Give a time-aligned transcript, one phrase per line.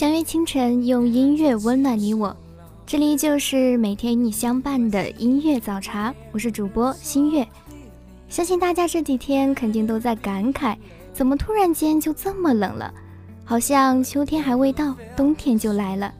[0.00, 2.34] 相约清晨，用音乐温暖你我。
[2.86, 7.46] 这里就是每天与你相伴的音乐早茶，我是主播新月。
[8.26, 10.74] 相信大家这几天肯定都在感慨，
[11.12, 12.90] 怎么突然间就这么冷了？
[13.44, 16.10] 好像秋天还未到，冬天就来了。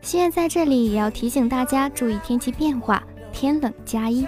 [0.00, 3.02] 新月在这里也要提醒大家注意天气变化，
[3.34, 4.26] 天冷加衣。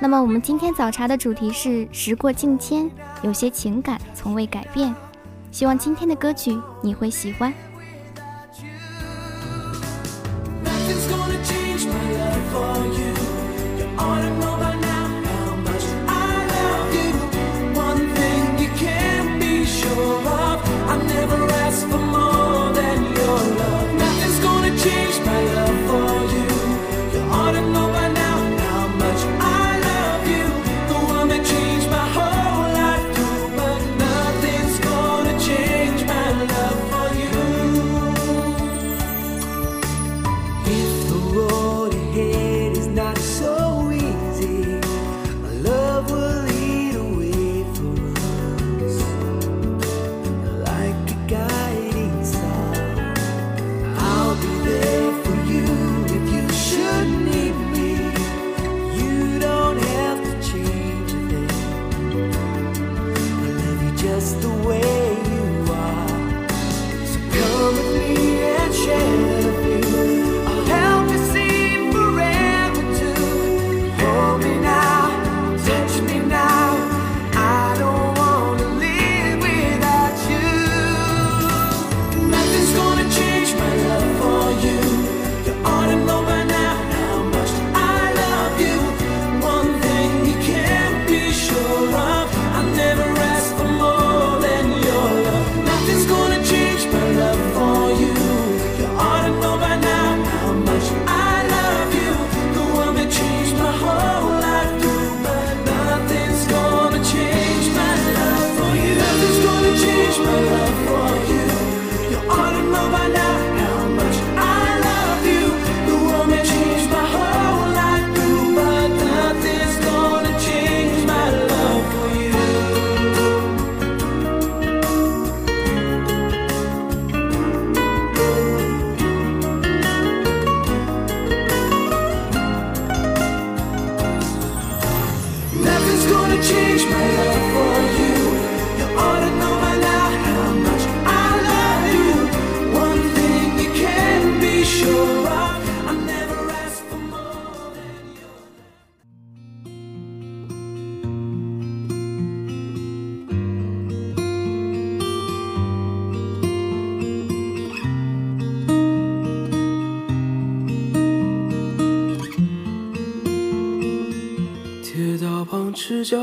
[0.00, 2.90] 那么我们今天早茶的主题是时过境迁，
[3.22, 4.94] 有些情感从未改变。
[5.50, 7.52] 希望今天的歌曲你会喜欢。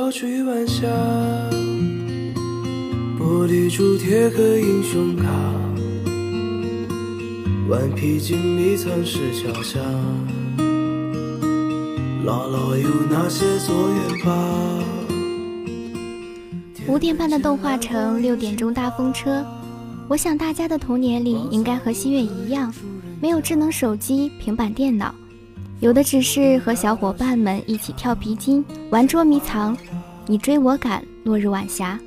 [0.09, 0.87] 赤脚追晚霞，
[3.19, 5.25] 玻璃珠贴个英雄卡，
[7.69, 9.79] 顽皮筋迷藏石桥下，
[12.25, 14.79] 姥姥有那些作业吧。
[16.87, 19.45] 五点半的动画城，六点钟大风车。
[20.07, 22.73] 我想大家的童年里应该和心月一样，
[23.21, 25.13] 没有智能手机、平板电脑。
[25.79, 29.77] 有的只是和小伙伴们一起跳皮筋、玩捉迷藏，
[30.25, 31.99] 你追我赶，落日晚霞。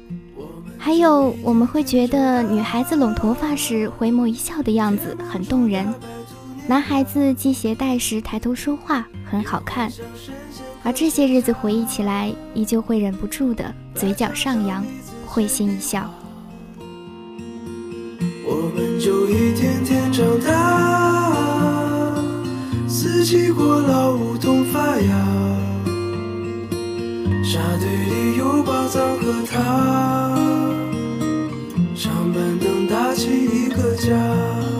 [0.76, 5.87] 还有，我们会觉得女孩子拢头发时回眸一笑的样子很动人。
[6.67, 9.88] 男孩子系鞋带时抬头说话很好看，
[10.82, 14.84] 而这些日子回忆起来，依旧会忍不住的嘴角上扬，
[15.26, 16.11] 会心一笑。
[18.44, 21.59] 我们就一天天长大，
[23.02, 25.26] 四季过老，梧桐发芽。
[27.43, 30.37] 沙堆里有宝藏和他，
[31.94, 34.80] 长板凳搭起一个家。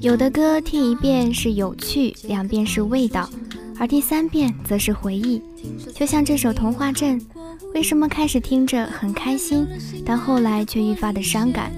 [0.00, 3.28] 有的歌听一遍是有趣，两遍是味道，
[3.78, 5.40] 而第三遍则是回忆。
[5.94, 7.20] 就像这首《童话镇》，
[7.74, 9.66] 为什么开始听着很开心，
[10.04, 11.70] 但后来却愈发的伤感？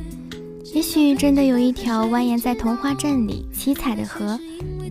[0.73, 4.39] 也许真的有一条蜿蜒在童话镇里七彩的河，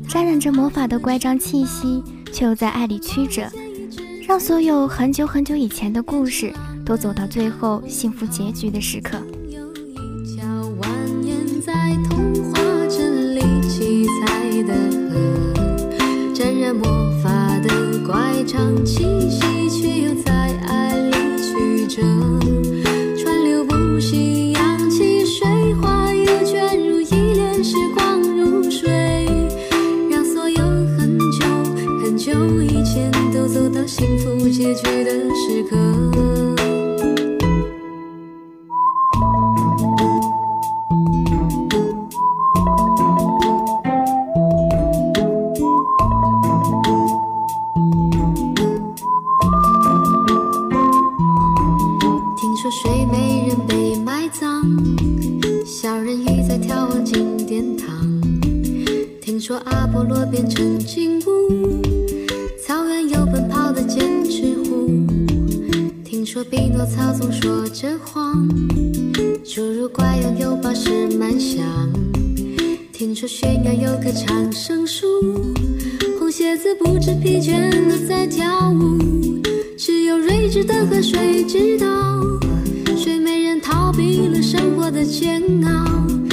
[0.07, 2.03] 沾染着魔法的乖张气息，
[2.33, 3.49] 却又在爱里曲折，
[4.27, 6.53] 让所有很久很久以前的故事
[6.85, 9.21] 都走到最后幸福结局的时刻。
[14.63, 14.73] 的
[15.09, 16.83] 河，沾染魔
[17.23, 19.38] 法的乖张气息，
[77.21, 78.97] 疲倦的在跳舞
[79.77, 81.85] 只有睿智的河水知道
[82.95, 86.28] 睡美人逃避了生活的煎熬。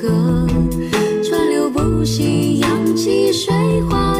[0.00, 0.46] 河，
[1.22, 3.52] 川流不息，扬起水
[3.82, 4.19] 花，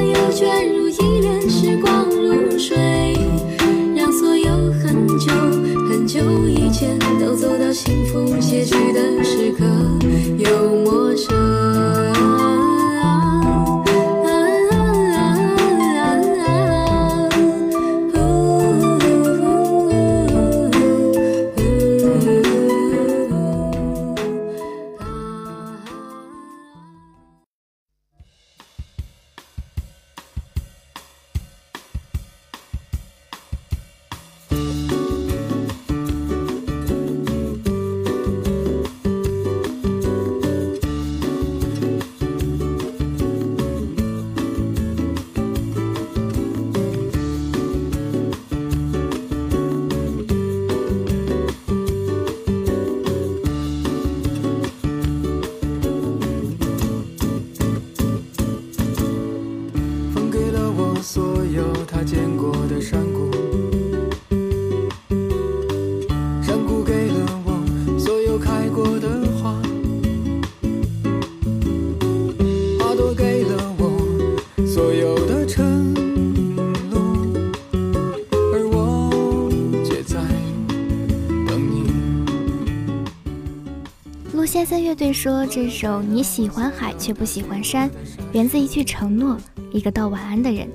[84.71, 87.91] 陆先生乐队说，这首你喜欢海却不喜欢山，
[88.31, 89.37] 源自一句承诺，
[89.73, 90.69] 一个道晚安的人。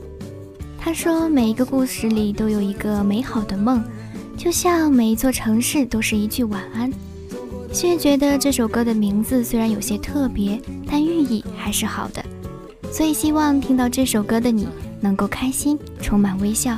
[0.78, 3.82] 他说，每一个故事里都有一个美好的梦，
[4.36, 6.92] 就像每一座城市都是一句晚安。
[7.72, 12.22] 心月觉得这首歌的名字虽然有些特别，但寓意还是好的，
[12.92, 14.68] 所以希望听到这首歌的你
[15.00, 16.78] 能够开心，充满微笑。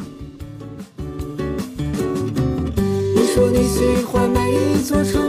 [3.15, 5.26] 你说你喜欢每一座城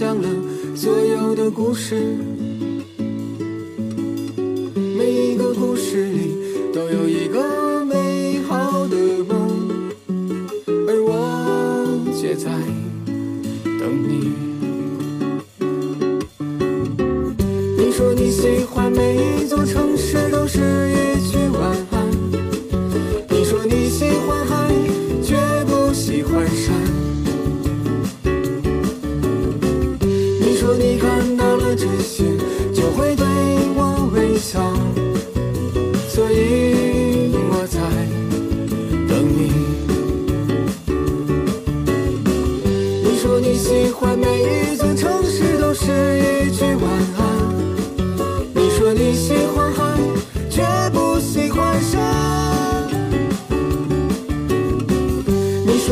[0.00, 0.28] 讲了
[0.74, 1.94] 所有的故事。
[4.96, 6.38] 每一个故事里
[6.72, 8.96] 都有一个美好的
[9.28, 9.92] 梦，
[10.88, 12.50] 而我却在
[13.62, 14.29] 等你。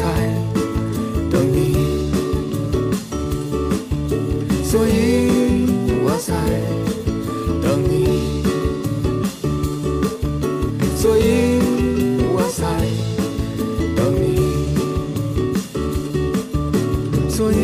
[0.00, 0.08] 我在
[1.30, 1.54] 等你。
[4.64, 4.88] 所以
[6.02, 6.32] 我在
[7.62, 7.92] 等你。
[10.96, 11.20] 所以
[12.32, 12.64] 我在
[13.94, 14.24] 等你，
[17.30, 17.54] 所以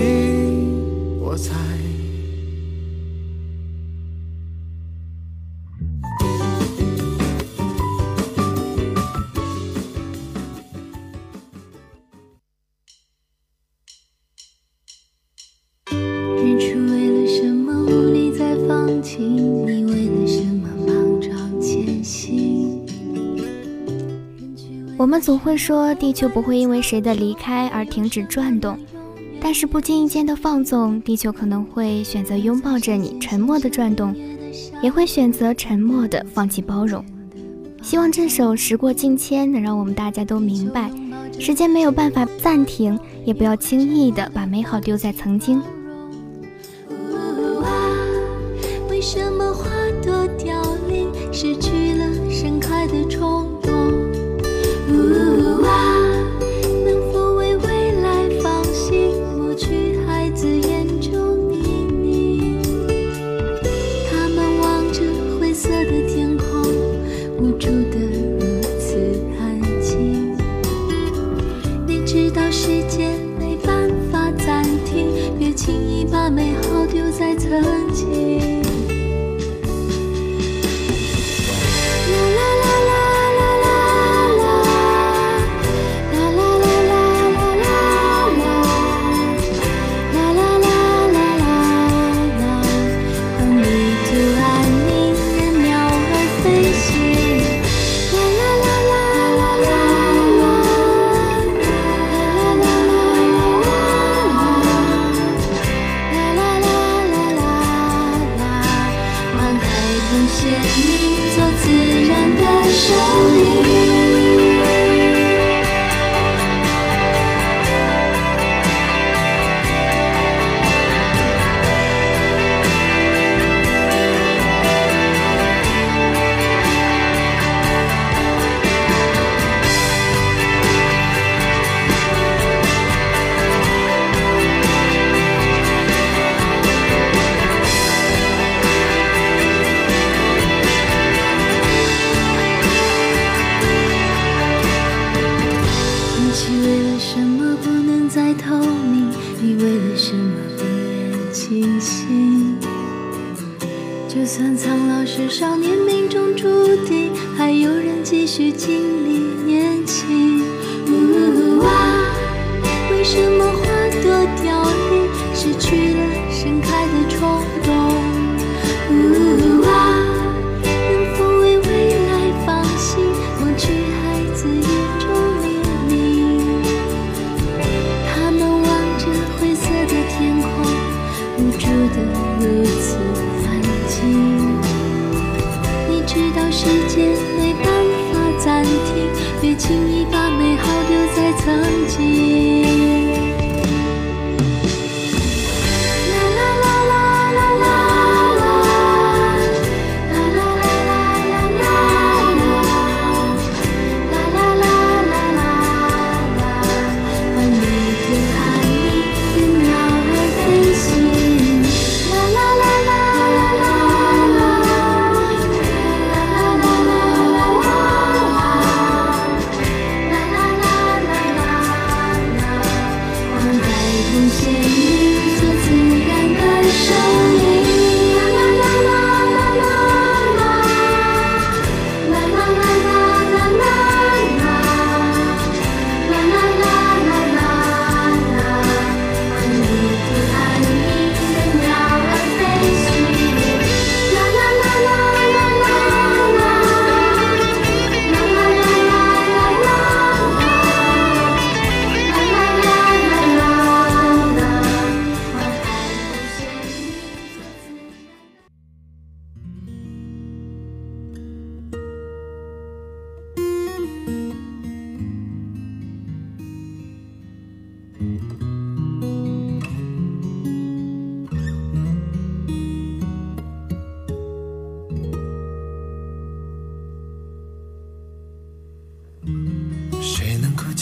[25.07, 28.77] 我们总会说地球不会因为谁的离开而停止转动，
[29.41, 34.13] 但是不经意间的放纵，地球可能会选择拥抱着你，沉默的转动，
[34.83, 37.05] 也会选择沉默的放弃包容。
[37.81, 40.91] 希望这首时过境迁能让我们大家都明白，
[41.39, 45.63] 时间没有办法暂停，也不要轻易的把美好丢在曾经。
[48.91, 49.71] 为什么花
[50.03, 53.76] 朵凋零，失去了盛开的冲动。
[110.39, 111.73] 谢你做自
[112.07, 112.95] 然的声
[113.39, 114.26] 音。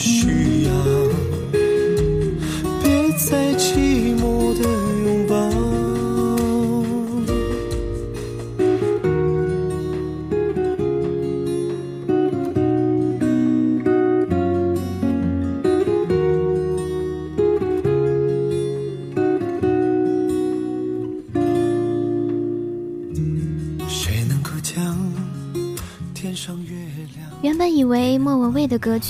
[0.00, 1.29] 需要。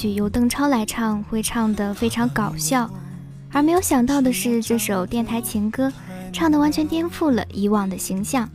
[0.01, 2.91] 曲由邓超来唱会唱得非常搞笑，
[3.53, 5.93] 而没有想到的是，这首电台情歌
[6.33, 8.49] 唱得完全颠覆了以往的形象。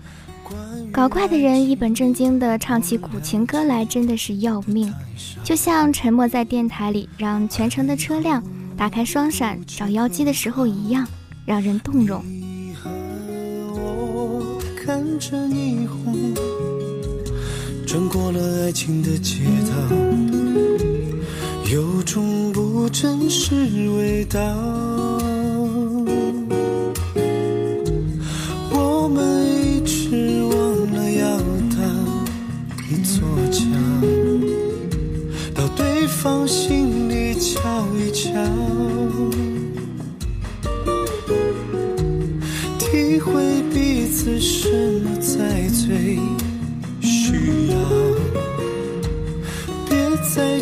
[0.91, 4.91] 搞怪的人一本正经地唱起古情歌来，真的是要命。
[5.43, 8.43] 就像沉默在电台里让全城的车辆
[8.75, 11.07] 打开双闪找妖姬的时候一样，
[11.45, 12.25] 让人动容。
[12.25, 16.33] 你和我看着霓虹，
[17.85, 19.75] 穿过了爱情的街道，
[21.75, 23.53] 有种不真实
[23.97, 24.39] 味道。
[28.71, 30.55] 我们一直忘
[30.93, 31.37] 了要
[31.75, 31.75] 搭
[32.89, 33.19] 一座
[33.51, 33.65] 桥，
[35.53, 38.31] 到对方心里瞧一瞧。
[42.79, 46.17] 体会彼此什么才最
[47.01, 47.77] 需要，
[49.89, 49.99] 别
[50.33, 50.61] 再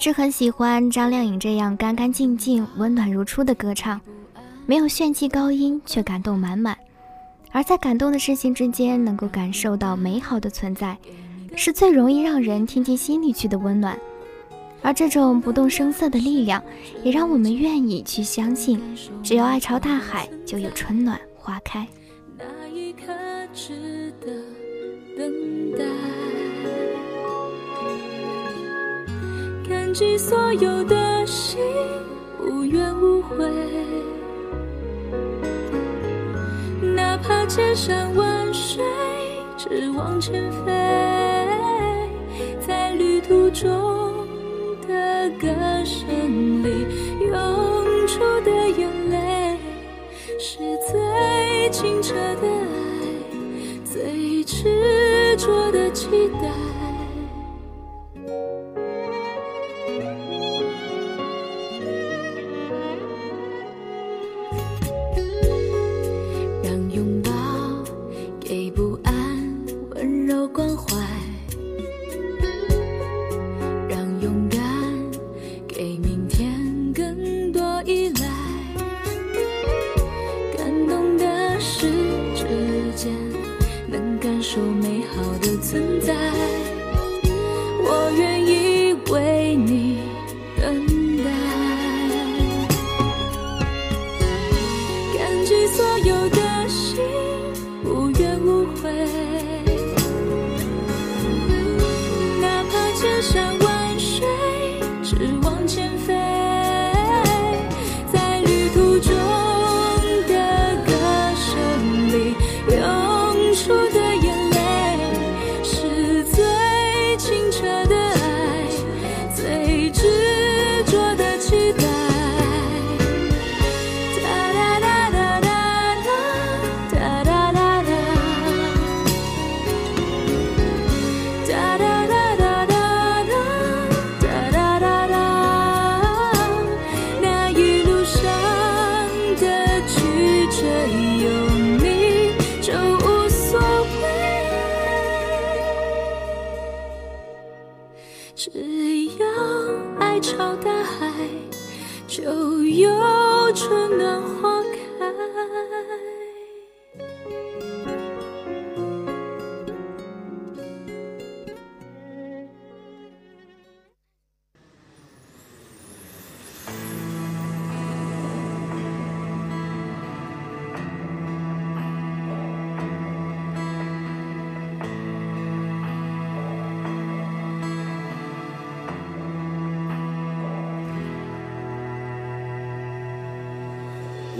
[0.00, 4.00] 直很喜欢张靓颖这样干干净净、温暖如初的歌唱，
[4.64, 6.74] 没有炫技高音，却感动满满。
[7.52, 10.96] 而在感动的事情之间，能够感受到美好的存在，
[11.54, 13.94] 是最容易让人听进心里去的温暖。
[14.80, 16.64] 而这种不动声色的力量，
[17.04, 18.80] 也让我们愿意去相信，
[19.22, 21.86] 只要爱朝大海，就有春暖花开。
[22.38, 23.12] 那一刻
[23.52, 24.32] 值得
[25.14, 25.84] 等待。
[29.90, 31.58] 忘记所有的心，
[32.38, 33.44] 无怨无悔。
[36.94, 38.84] 哪怕千山万水，
[39.56, 40.70] 只往前飞。
[42.64, 43.68] 在旅途中
[44.86, 45.48] 的歌
[45.84, 46.86] 声里，
[47.26, 49.58] 涌出的眼泪，
[50.38, 56.79] 是最清澈的爱，最执着的期待。
[68.68, 70.69] 不安温柔光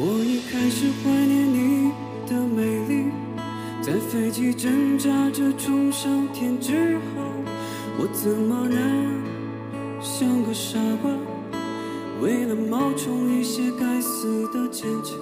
[0.02, 1.92] 我已开始怀念你
[2.26, 3.10] 的美丽，
[3.82, 7.20] 在飞机挣扎着冲上天之后，
[7.98, 8.80] 我怎么能
[10.00, 11.10] 像个傻瓜，
[12.22, 15.18] 为了冒充一些该死的坚强，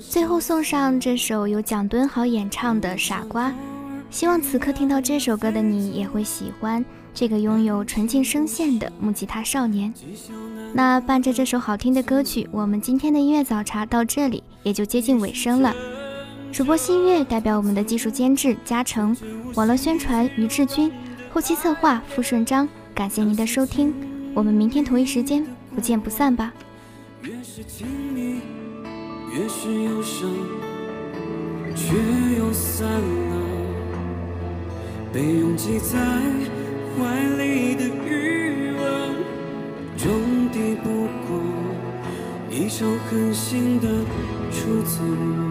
[0.00, 3.50] 最后送上这首由蒋敦豪演唱的《傻瓜》，
[4.10, 6.84] 希望此刻听到这首歌的你也会喜欢。
[7.12, 9.92] 这个拥有纯净声线的木吉他少年。
[10.72, 15.74] 那伴着这首好听的歌曲，我们今天的音乐早茶到这里也就接近尾声了。
[16.52, 19.16] 主播新月代表我们的技术监制嘉诚，
[19.54, 20.90] 网络宣传于志军，
[21.32, 23.94] 后期策划付顺章，感谢您的收听，
[24.34, 26.52] 我们明天同一时间不见不散吧。
[27.22, 28.40] 越是亲密，
[29.32, 30.28] 越是忧伤，
[31.76, 31.94] 却
[32.38, 33.36] 又散了。
[35.12, 35.98] 被拥挤在
[36.96, 39.14] 怀里的余温，
[39.96, 41.40] 终抵不过
[42.50, 43.86] 一首狠心的
[44.50, 45.49] 出走。